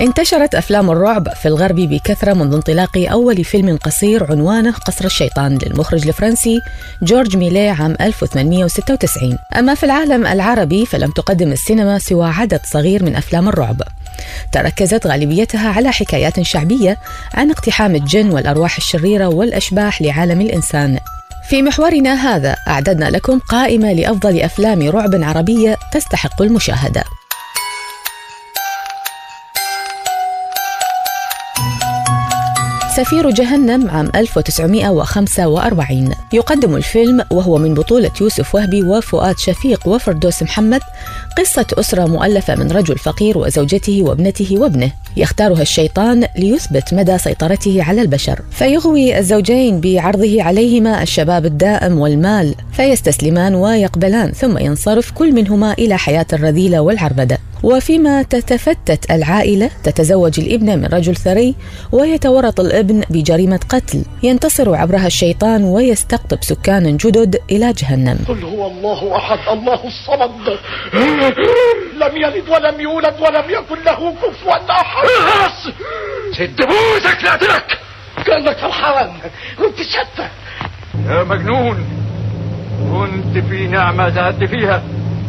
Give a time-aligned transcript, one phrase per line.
[0.00, 6.06] انتشرت أفلام الرعب في الغرب بكثرة منذ انطلاق أول فيلم قصير عنوانه قصر الشيطان للمخرج
[6.06, 6.60] الفرنسي
[7.02, 13.16] جورج ميلي عام 1896 أما في العالم العربي فلم تقدم السينما سوى عدد صغير من
[13.16, 13.82] أفلام الرعب.
[14.52, 16.96] تركزت غالبيتها على حكايات شعبية
[17.34, 20.98] عن اقتحام الجن والأرواح الشريرة والأشباح لعالم الإنسان.
[21.48, 27.04] في محورنا هذا أعددنا لكم قائمة لأفضل أفلام رعب عربية تستحق المشاهدة.
[32.98, 40.80] سفير جهنم عام 1945 يقدم الفيلم وهو من بطولة يوسف وهبي وفؤاد شفيق وفردوس محمد
[41.38, 44.92] قصة أسرة مؤلفة من رجل فقير وزوجته وابنته وابنه.
[45.16, 48.40] يختارها الشيطان ليثبت مدى سيطرته على البشر.
[48.50, 56.26] فيغوي الزوجين بعرضه عليهما الشباب الدائم والمال فيستسلمان ويقبلان ثم ينصرف كل منهما إلى حياة
[56.32, 57.38] الرذيلة والعربدة.
[57.62, 61.54] وفيما تتفتت العائلة تتزوج الابنة من رجل ثري
[61.92, 68.18] ويتورط الابن بجريمة قتل ينتصر عبرها الشيطان ويستقطب سكانا جدد إلى جهنم.
[68.28, 70.58] قل هو الله أحد الله الصمد.
[72.00, 75.06] لم يلد ولم يولد ولم يكن له كفوا أحد.
[76.38, 77.78] سد بوزك لك
[78.26, 79.10] كأنك فرحان
[79.58, 80.28] كنت شتى.
[81.06, 81.86] يا مجنون
[82.92, 84.82] كنت في نعمة زهدت فيها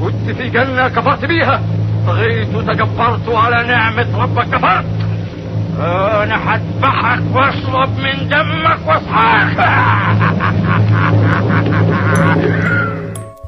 [0.00, 1.62] كنت في جنة كفرت بيها.
[2.06, 4.84] طغيت وتجبرت على نعمة ربك كفرت
[6.22, 9.58] أنا هذبحك وأشرب من دمك وأصحاك.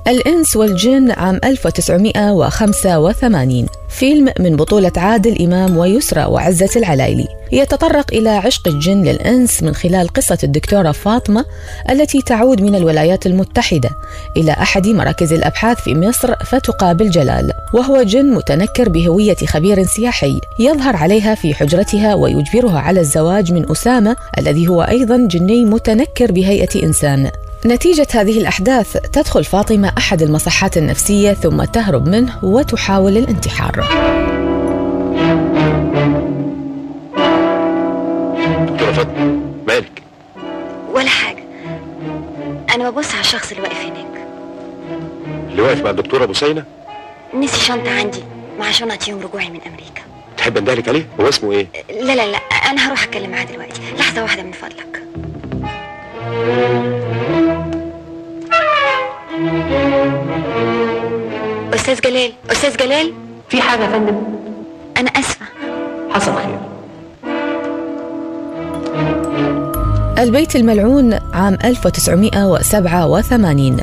[0.08, 7.28] الإنس والجن عام 1985 فيلم من بطولة عادل إمام ويسرى وعزة العلايلي.
[7.52, 11.44] يتطرق إلى عشق الجن للإنس من خلال قصة الدكتورة فاطمة
[11.90, 13.90] التي تعود من الولايات المتحدة
[14.36, 17.52] إلى أحد مراكز الأبحاث في مصر فتقابل جلال.
[17.74, 24.16] وهو جن متنكر بهوية خبير سياحي يظهر عليها في حجرتها ويجبرها على الزواج من أسامة
[24.38, 27.30] الذي هو أيضا جني متنكر بهيئة إنسان.
[27.66, 33.72] نتيجة هذه الأحداث تدخل فاطمة أحد المصحات النفسية ثم تهرب منه وتحاول الانتحار.
[38.66, 40.02] دكتورة فاطمة مالك؟
[40.92, 41.44] ولا حاجة.
[42.74, 44.26] أنا ببص على الشخص اللي واقف هناك.
[45.50, 46.64] اللي واقف مع الدكتورة بوسينة
[47.34, 48.22] نسي شنطة عندي
[48.58, 50.02] مع شنط يوم رجوعي من أمريكا.
[50.36, 53.80] تحب أندهلك عليه؟ هو اسمه إيه؟ لا لا لا أنا هروح أتكلم معاه دلوقتي.
[53.98, 55.01] لحظة واحدة من فضلك.
[62.22, 62.32] جلال.
[62.50, 63.12] أستاذ جلال؟
[63.48, 64.22] في حاجة يا فندم؟
[64.96, 65.46] أنا آسفة.
[66.10, 66.58] حصل خير.
[70.18, 73.76] البيت الملعون عام 1987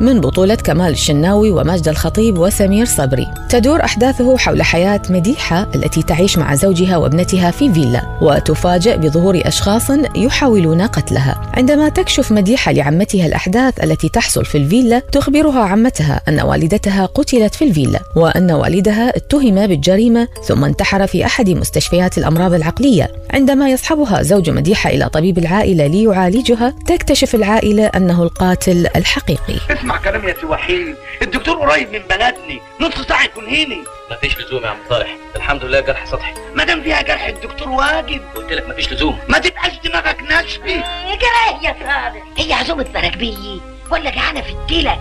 [0.00, 3.26] من بطولة كمال الشناوي وماجد الخطيب وسمير صبري.
[3.48, 9.90] تدور أحداثه حول حياة مديحة التي تعيش مع زوجها وابنتها في فيلا وتفاجأ بظهور أشخاص
[10.16, 11.42] يحاولون قتلها.
[11.56, 17.64] عندما تكشف مديحة لعمتها الأحداث التي تحصل في الفيلا تخبرها عمتها أن والدتها قتلت في
[17.64, 23.12] الفيلا وأن والدها اتهم بالجريمة ثم انتحر في أحد مستشفيات الأمراض العقلية.
[23.30, 29.54] عندما يصحبها زوج مديحة إلى طبيب العائلة ليعالجها تكتشف العائلة أنه القاتل الحقيقي.
[29.84, 34.64] اسمع كلام يا سي وحيد الدكتور قريب من بلدني نص ساعة يكون هنا مفيش لزوم
[34.64, 35.16] يا عم صالح.
[35.36, 36.34] الحمد لله جرح سطحي.
[36.54, 38.22] ما دام فيها جرح الدكتور واجب.
[38.34, 39.18] قلت لك مفيش لزوم.
[39.28, 40.74] ما تبقاش دماغك ناشفي
[41.06, 43.60] جراه يا صالح هي عزومة مراكبية.
[43.90, 44.98] ولا جعانة في التلة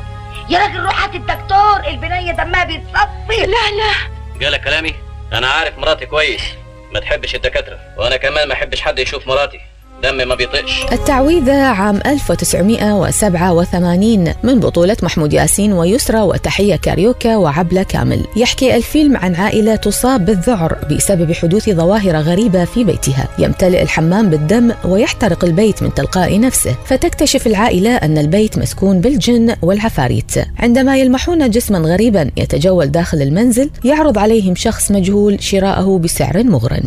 [0.50, 1.88] يا راجل روح هات الدكتور.
[1.88, 3.46] البنية دمها بيتصفي.
[3.46, 3.94] لا لا.
[4.40, 4.96] جالك كلامي؟
[5.34, 6.44] أنا عارف مراتي كويس.
[6.92, 7.80] ما تحبش الدكاترة.
[7.98, 9.60] وأنا كمان ما أحبش حد يشوف مراتي.
[10.04, 18.26] دمي ما بيطقش التعويذة عام 1987 من بطولة محمود ياسين ويسرى وتحية كاريوكا وعبلة كامل.
[18.36, 23.28] يحكي الفيلم عن عائلة تصاب بالذعر بسبب حدوث ظواهر غريبة في بيتها.
[23.40, 26.76] يمتلئ الحمام بالدم ويحترق البيت من تلقاء نفسه.
[26.86, 30.32] فتكتشف العائلة أن البيت مسكون بالجن والعفاريت.
[30.60, 36.80] عندما يلمحون جسما غريبا يتجول داخل المنزل يعرض عليهم شخص مجهول شراءه بسعر مغرٍ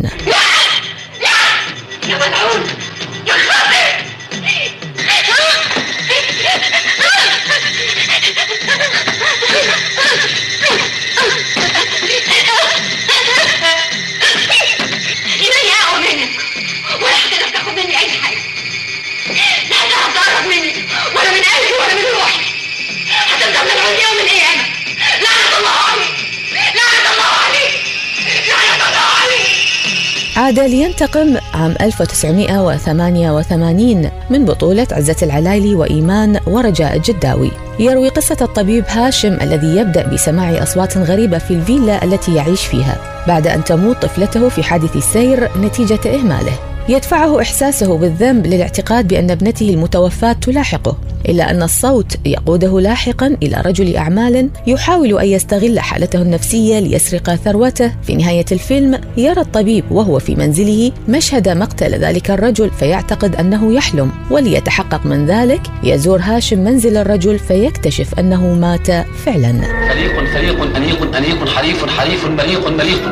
[30.46, 37.50] عاد لينتقم عام 1988 من بطولة عزة العلايلي وإيمان ورجاء الجداوي.
[37.78, 43.46] يروي قصة الطبيب هاشم الذي يبدأ بسماع أصوات غريبة في الفيلا التي يعيش فيها بعد
[43.46, 46.75] أن تموت طفلته في حادث سير نتيجة إهماله.
[46.88, 50.96] يدفعه إحساسه بالذنب للاعتقاد بأن ابنته المتوفاة تلاحقه
[51.28, 57.92] إلا أن الصوت يقوده لاحقا إلى رجل أعمال يحاول أن يستغل حالته النفسية ليسرق ثروته.
[58.02, 64.10] في نهاية الفيلم يرى الطبيب وهو في منزله مشهد مقتل ذلك الرجل فيعتقد أنه يحلم.
[64.30, 68.86] وليتحقق من ذلك يزور هاشم منزل الرجل فيكتشف أنه مات
[69.24, 69.60] فعلا.
[69.88, 73.02] فريق فريق أنيق أنيق حريف حريف مليق مليق.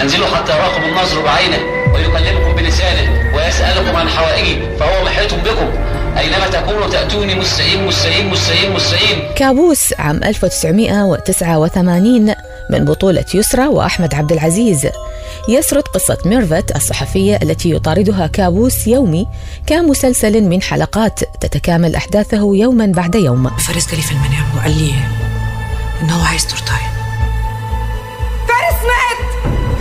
[0.00, 1.81] انزلوا حتى يراقب النظر بعينه.
[1.94, 5.70] ويكلمكم بلسانه ويسألكم عن حوائجي فهو محيط بكم.
[6.18, 12.34] أينما تكونوا تأتوني مستعين مستعين مستعين مستعين كابوس عام 1989
[12.70, 14.88] من بطولة يسرى وأحمد عبد العزيز.
[15.48, 19.26] يسرد قصة ميرفت الصحفية التي يطاردها كابوس يومي
[19.66, 23.50] كمسلسل من حلقات تتكامل أحداثه يوما بعد يوم.
[23.56, 24.94] فارس جالي في المنام وقال لي
[26.02, 26.92] إن هو عايز تورتايه
[28.48, 29.18] فارس مات!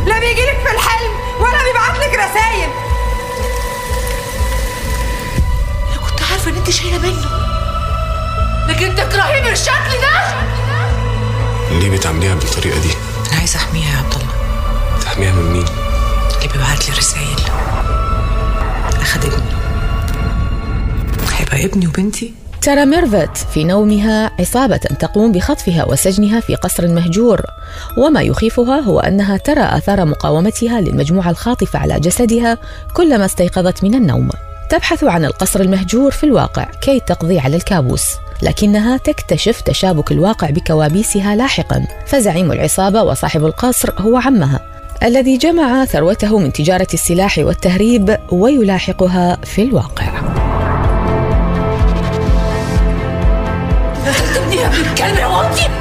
[0.07, 1.11] لا بيجيلك في الحلم!
[2.11, 2.69] بيبعتلك رسايل
[6.31, 7.25] عارفة إن أنت شايلة منه.
[8.67, 10.41] لكن تكرهيه بالشكل ده؟
[11.71, 12.91] ليه بتعمليها بالطريقة دي؟
[13.31, 14.33] أنا عايزة أحميها يا عبد الله.
[15.01, 15.65] تحميها من مين؟
[16.37, 17.39] اللي بيبعت لي رسائل.
[19.01, 19.51] أخد ابني.
[21.37, 27.41] هيبقى ابني وبنتي؟ ترى ميرفت في نومها عصابة تقوم بخطفها وسجنها في قصر مهجور.
[27.97, 32.57] وما يخيفها هو أنها ترى آثار مقاومتها للمجموعة الخاطفة على جسدها
[32.93, 34.29] كلما استيقظت من النوم.
[34.69, 38.03] تبحث عن القصر المهجور في الواقع كي تقضي على الكابوس
[38.41, 41.87] لكنها تكتشف تشابك الواقع بكوابيسها لاحقا.
[42.05, 44.59] فزعيم العصابة وصاحب القصر هو عمها
[45.03, 50.10] الذي جمع ثروته من تجارة السلاح والتهريب ويلاحقها في الواقع.
[54.81, 55.80] 受け王妃。